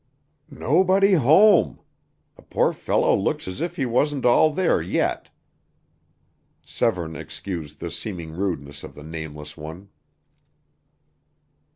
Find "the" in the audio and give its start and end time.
2.35-2.41, 7.79-7.91, 8.95-9.03